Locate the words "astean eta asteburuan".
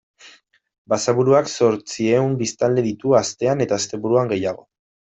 3.23-4.35